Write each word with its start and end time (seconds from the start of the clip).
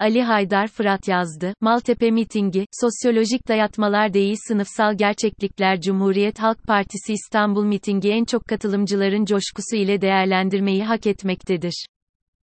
Ali 0.00 0.22
Haydar 0.22 0.68
Fırat 0.68 1.08
yazdı. 1.08 1.54
Maltepe 1.60 2.10
mitingi, 2.10 2.66
sosyolojik 2.72 3.48
dayatmalar 3.48 4.14
değil 4.14 4.36
sınıfsal 4.48 4.96
gerçeklikler 4.96 5.80
Cumhuriyet 5.80 6.38
Halk 6.38 6.62
Partisi 6.62 7.12
İstanbul 7.12 7.64
mitingi 7.64 8.10
en 8.10 8.24
çok 8.24 8.44
katılımcıların 8.44 9.24
coşkusu 9.24 9.76
ile 9.76 10.00
değerlendirmeyi 10.00 10.84
hak 10.84 11.06
etmektedir. 11.06 11.86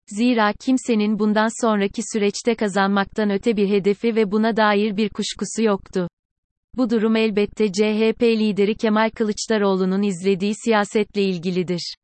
Zira 0.06 0.52
kimsenin 0.60 1.18
bundan 1.18 1.64
sonraki 1.66 2.02
süreçte 2.12 2.54
kazanmaktan 2.54 3.30
öte 3.30 3.56
bir 3.56 3.68
hedefi 3.68 4.16
ve 4.16 4.30
buna 4.30 4.56
dair 4.56 4.96
bir 4.96 5.08
kuşkusu 5.08 5.62
yoktu. 5.62 6.08
Bu 6.76 6.90
durum 6.90 7.16
elbette 7.16 7.72
CHP 7.72 8.22
lideri 8.22 8.74
Kemal 8.74 9.10
Kılıçdaroğlu'nun 9.10 10.02
izlediği 10.02 10.54
siyasetle 10.64 11.22
ilgilidir. 11.22 11.94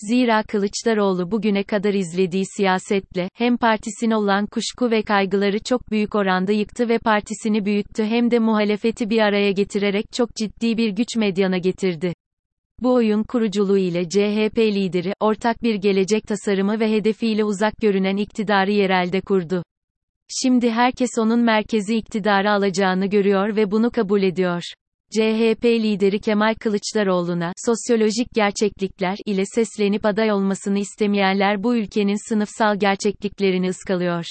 Zira 0.00 0.42
Kılıçdaroğlu 0.42 1.30
bugüne 1.30 1.62
kadar 1.62 1.94
izlediği 1.94 2.44
siyasetle, 2.56 3.30
hem 3.34 3.56
partisine 3.56 4.16
olan 4.16 4.46
kuşku 4.46 4.90
ve 4.90 5.02
kaygıları 5.02 5.58
çok 5.58 5.90
büyük 5.90 6.14
oranda 6.14 6.52
yıktı 6.52 6.88
ve 6.88 6.98
partisini 6.98 7.64
büyüttü 7.64 8.04
hem 8.04 8.30
de 8.30 8.38
muhalefeti 8.38 9.10
bir 9.10 9.18
araya 9.18 9.52
getirerek 9.52 10.04
çok 10.12 10.36
ciddi 10.36 10.76
bir 10.76 10.88
güç 10.88 11.16
medyana 11.16 11.58
getirdi. 11.58 12.12
Bu 12.82 12.94
oyun 12.94 13.22
kuruculuğu 13.22 13.78
ile 13.78 14.08
CHP 14.08 14.58
lideri, 14.58 15.12
ortak 15.20 15.62
bir 15.62 15.74
gelecek 15.74 16.22
tasarımı 16.26 16.80
ve 16.80 16.92
hedefiyle 16.92 17.44
uzak 17.44 17.76
görünen 17.76 18.16
iktidarı 18.16 18.70
yerelde 18.70 19.20
kurdu. 19.20 19.62
Şimdi 20.42 20.70
herkes 20.70 21.10
onun 21.18 21.40
merkezi 21.40 21.96
iktidarı 21.96 22.50
alacağını 22.50 23.06
görüyor 23.06 23.56
ve 23.56 23.70
bunu 23.70 23.90
kabul 23.90 24.22
ediyor. 24.22 24.62
CHP 25.10 25.64
lideri 25.64 26.20
Kemal 26.20 26.54
Kılıçdaroğlu'na, 26.54 27.52
sosyolojik 27.66 28.28
gerçeklikler 28.34 29.16
ile 29.26 29.42
seslenip 29.54 30.06
aday 30.06 30.32
olmasını 30.32 30.78
istemeyenler 30.78 31.62
bu 31.62 31.76
ülkenin 31.76 32.28
sınıfsal 32.28 32.78
gerçekliklerini 32.78 33.68
ıskalıyor. 33.68 34.24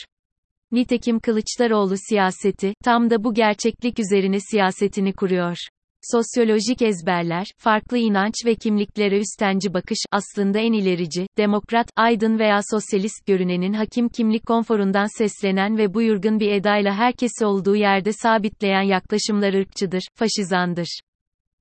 Nitekim 0.71 1.19
Kılıçdaroğlu 1.19 1.95
siyaseti, 2.09 2.73
tam 2.83 3.09
da 3.09 3.23
bu 3.23 3.33
gerçeklik 3.33 3.99
üzerine 3.99 4.39
siyasetini 4.39 5.13
kuruyor. 5.13 5.57
Sosyolojik 6.01 6.81
ezberler, 6.81 7.47
farklı 7.57 7.97
inanç 7.97 8.33
ve 8.45 8.55
kimliklere 8.55 9.19
üstenci 9.19 9.73
bakış, 9.73 9.97
aslında 10.11 10.59
en 10.59 10.73
ilerici, 10.73 11.27
demokrat, 11.37 11.87
aydın 11.95 12.39
veya 12.39 12.59
sosyalist 12.71 13.25
görünenin 13.25 13.73
hakim 13.73 14.09
kimlik 14.09 14.45
konforundan 14.45 15.17
seslenen 15.17 15.77
ve 15.77 15.93
bu 15.93 16.01
yurgun 16.01 16.39
bir 16.39 16.51
edayla 16.51 16.93
herkesi 16.93 17.45
olduğu 17.45 17.75
yerde 17.75 18.11
sabitleyen 18.13 18.81
yaklaşımlar 18.81 19.53
ırkçıdır, 19.53 20.03
faşizandır. 20.15 20.99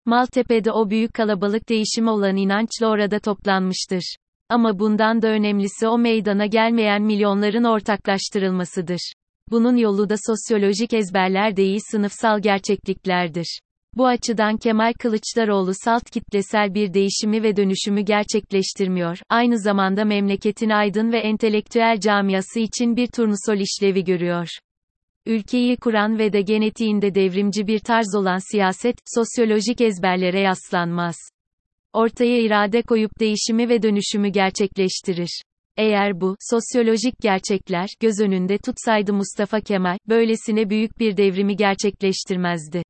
Maltepe'de 0.04 0.72
o 0.72 0.90
büyük 0.90 1.14
kalabalık 1.14 1.68
değişimi 1.68 2.10
olan 2.10 2.36
inançla 2.36 2.86
orada 2.86 3.18
toplanmıştır. 3.18 4.16
Ama 4.48 4.78
bundan 4.78 5.22
da 5.22 5.28
önemlisi 5.28 5.88
o 5.88 5.98
meydana 5.98 6.46
gelmeyen 6.46 7.02
milyonların 7.02 7.64
ortaklaştırılmasıdır. 7.64 9.12
Bunun 9.50 9.76
yolu 9.76 10.08
da 10.08 10.14
sosyolojik 10.26 10.92
ezberler 10.92 11.56
değil 11.56 11.80
sınıfsal 11.90 12.40
gerçekliklerdir. 12.40 13.60
Bu 13.96 14.06
açıdan 14.06 14.56
Kemal 14.56 14.92
Kılıçdaroğlu 14.92 15.72
salt 15.74 16.10
kitlesel 16.10 16.74
bir 16.74 16.94
değişimi 16.94 17.42
ve 17.42 17.56
dönüşümü 17.56 18.00
gerçekleştirmiyor, 18.00 19.18
aynı 19.28 19.58
zamanda 19.58 20.04
memleketin 20.04 20.70
aydın 20.70 21.12
ve 21.12 21.18
entelektüel 21.18 22.00
camiası 22.00 22.60
için 22.60 22.96
bir 22.96 23.06
turnusol 23.06 23.56
işlevi 23.56 24.04
görüyor. 24.04 24.48
Ülkeyi 25.26 25.76
kuran 25.76 26.18
ve 26.18 26.32
de 26.32 26.40
genetiğinde 26.40 27.14
devrimci 27.14 27.66
bir 27.66 27.78
tarz 27.78 28.14
olan 28.14 28.50
siyaset, 28.50 28.96
sosyolojik 29.14 29.80
ezberlere 29.80 30.40
yaslanmaz. 30.40 31.16
Ortaya 31.92 32.40
irade 32.40 32.82
koyup 32.82 33.20
değişimi 33.20 33.68
ve 33.68 33.82
dönüşümü 33.82 34.28
gerçekleştirir. 34.28 35.42
Eğer 35.76 36.20
bu, 36.20 36.36
sosyolojik 36.50 37.14
gerçekler, 37.20 37.88
göz 38.00 38.20
önünde 38.20 38.58
tutsaydı 38.58 39.12
Mustafa 39.12 39.60
Kemal, 39.60 39.98
böylesine 40.08 40.70
büyük 40.70 40.98
bir 40.98 41.16
devrimi 41.16 41.56
gerçekleştirmezdi. 41.56 42.85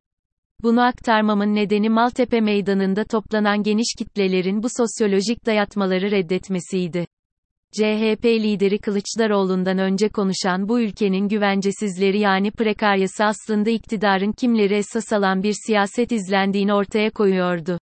Bunu 0.62 0.82
aktarmamın 0.82 1.54
nedeni 1.54 1.88
Maltepe 1.88 2.40
Meydanı'nda 2.40 3.04
toplanan 3.04 3.62
geniş 3.62 3.94
kitlelerin 3.98 4.62
bu 4.62 4.66
sosyolojik 4.76 5.46
dayatmaları 5.46 6.10
reddetmesiydi. 6.10 7.06
CHP 7.72 8.24
lideri 8.24 8.78
Kılıçdaroğlu'ndan 8.78 9.78
önce 9.78 10.08
konuşan 10.08 10.68
bu 10.68 10.80
ülkenin 10.80 11.28
güvencesizleri 11.28 12.18
yani 12.18 12.50
prekaryası 12.50 13.24
aslında 13.24 13.70
iktidarın 13.70 14.32
kimleri 14.32 14.74
esas 14.74 15.12
alan 15.12 15.42
bir 15.42 15.54
siyaset 15.66 16.12
izlendiğini 16.12 16.74
ortaya 16.74 17.10
koyuyordu. 17.10 17.78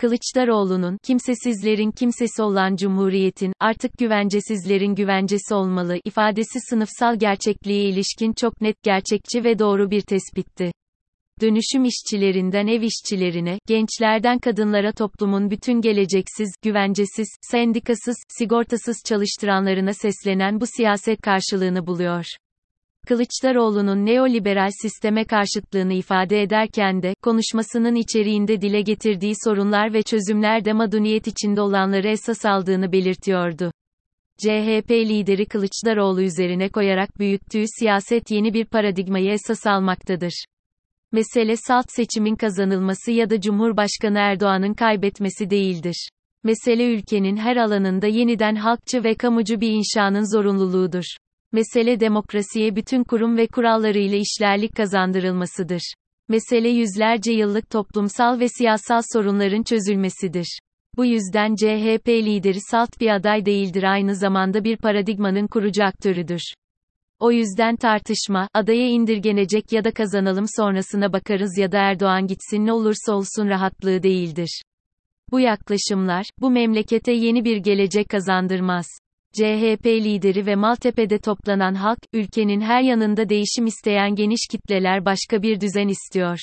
Kılıçdaroğlu'nun, 0.00 0.98
kimsesizlerin 1.02 1.90
kimsesi 1.90 2.42
olan 2.42 2.76
Cumhuriyet'in, 2.76 3.52
artık 3.60 3.98
güvencesizlerin 3.98 4.94
güvencesi 4.94 5.54
olmalı, 5.54 5.98
ifadesi 6.04 6.58
sınıfsal 6.70 7.18
gerçekliğe 7.18 7.88
ilişkin 7.88 8.32
çok 8.32 8.60
net 8.60 8.82
gerçekçi 8.82 9.44
ve 9.44 9.58
doğru 9.58 9.90
bir 9.90 10.00
tespitti 10.00 10.72
dönüşüm 11.40 11.84
işçilerinden 11.84 12.66
ev 12.66 12.82
işçilerine, 12.82 13.58
gençlerden 13.66 14.38
kadınlara 14.38 14.92
toplumun 14.92 15.50
bütün 15.50 15.80
geleceksiz, 15.80 16.50
güvencesiz, 16.62 17.28
sendikasız, 17.50 18.16
sigortasız 18.28 18.96
çalıştıranlarına 19.06 19.92
seslenen 19.92 20.60
bu 20.60 20.64
siyaset 20.66 21.20
karşılığını 21.20 21.86
buluyor. 21.86 22.24
Kılıçdaroğlu'nun 23.08 24.06
neoliberal 24.06 24.70
sisteme 24.82 25.24
karşıtlığını 25.24 25.92
ifade 25.92 26.42
ederken 26.42 27.02
de, 27.02 27.14
konuşmasının 27.22 27.94
içeriğinde 27.94 28.60
dile 28.60 28.80
getirdiği 28.80 29.34
sorunlar 29.44 29.92
ve 29.92 30.02
çözümler 30.02 30.64
de 30.64 30.72
maduniyet 30.72 31.26
içinde 31.26 31.60
olanları 31.60 32.08
esas 32.08 32.44
aldığını 32.44 32.92
belirtiyordu. 32.92 33.72
CHP 34.38 34.90
lideri 34.90 35.46
Kılıçdaroğlu 35.46 36.22
üzerine 36.22 36.68
koyarak 36.68 37.18
büyüttüğü 37.18 37.64
siyaset 37.78 38.30
yeni 38.30 38.54
bir 38.54 38.64
paradigmayı 38.64 39.30
esas 39.30 39.66
almaktadır. 39.66 40.44
Mesele 41.12 41.56
salt 41.56 41.86
seçimin 41.88 42.36
kazanılması 42.36 43.12
ya 43.12 43.30
da 43.30 43.40
Cumhurbaşkanı 43.40 44.18
Erdoğan'ın 44.18 44.74
kaybetmesi 44.74 45.50
değildir. 45.50 46.08
Mesele 46.44 46.94
ülkenin 46.94 47.36
her 47.36 47.56
alanında 47.56 48.06
yeniden 48.06 48.54
halkçı 48.54 49.04
ve 49.04 49.14
kamucu 49.14 49.60
bir 49.60 49.70
inşanın 49.70 50.36
zorunluluğudur. 50.36 51.04
Mesele 51.52 52.00
demokrasiye 52.00 52.76
bütün 52.76 53.04
kurum 53.04 53.36
ve 53.36 53.46
kurallarıyla 53.46 54.18
işlerlik 54.18 54.76
kazandırılmasıdır. 54.76 55.94
Mesele 56.28 56.68
yüzlerce 56.68 57.32
yıllık 57.32 57.70
toplumsal 57.70 58.40
ve 58.40 58.48
siyasal 58.48 59.02
sorunların 59.12 59.62
çözülmesidir. 59.62 60.58
Bu 60.96 61.04
yüzden 61.04 61.54
CHP 61.54 62.08
lideri 62.08 62.60
salt 62.70 63.00
bir 63.00 63.08
aday 63.08 63.46
değildir 63.46 63.82
aynı 63.82 64.14
zamanda 64.14 64.64
bir 64.64 64.76
paradigmanın 64.76 65.46
kurucu 65.46 65.84
aktörüdür. 65.84 66.42
O 67.20 67.32
yüzden 67.32 67.76
tartışma, 67.76 68.48
adaya 68.54 68.88
indirgenecek 68.88 69.72
ya 69.72 69.84
da 69.84 69.90
kazanalım 69.90 70.44
sonrasına 70.56 71.12
bakarız 71.12 71.58
ya 71.58 71.72
da 71.72 71.78
Erdoğan 71.78 72.26
gitsin 72.26 72.66
ne 72.66 72.72
olursa 72.72 73.12
olsun 73.12 73.48
rahatlığı 73.48 74.02
değildir. 74.02 74.62
Bu 75.30 75.40
yaklaşımlar, 75.40 76.26
bu 76.40 76.50
memlekete 76.50 77.12
yeni 77.12 77.44
bir 77.44 77.56
gelecek 77.56 78.08
kazandırmaz. 78.08 78.86
CHP 79.32 79.86
lideri 79.86 80.46
ve 80.46 80.54
Maltepe'de 80.54 81.18
toplanan 81.18 81.74
halk, 81.74 81.98
ülkenin 82.12 82.60
her 82.60 82.82
yanında 82.82 83.28
değişim 83.28 83.66
isteyen 83.66 84.14
geniş 84.14 84.40
kitleler 84.50 85.04
başka 85.04 85.42
bir 85.42 85.60
düzen 85.60 85.88
istiyor. 85.88 86.38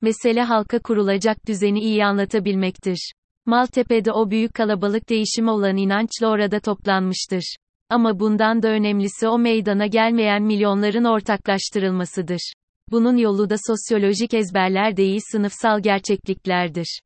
Mesele 0.00 0.42
halka 0.42 0.78
kurulacak 0.78 1.46
düzeni 1.46 1.80
iyi 1.80 2.04
anlatabilmektir. 2.04 3.12
Maltepe'de 3.46 4.12
o 4.12 4.30
büyük 4.30 4.54
kalabalık 4.54 5.08
değişime 5.08 5.50
olan 5.50 5.76
inançla 5.76 6.26
orada 6.26 6.60
toplanmıştır. 6.60 7.56
Ama 7.92 8.20
bundan 8.20 8.62
da 8.62 8.68
önemlisi 8.68 9.28
o 9.28 9.38
meydana 9.38 9.86
gelmeyen 9.86 10.42
milyonların 10.42 11.04
ortaklaştırılmasıdır. 11.04 12.52
Bunun 12.90 13.16
yolu 13.16 13.50
da 13.50 13.56
sosyolojik 13.66 14.34
ezberler 14.34 14.96
değil 14.96 15.20
sınıfsal 15.32 15.80
gerçekliklerdir. 15.80 17.00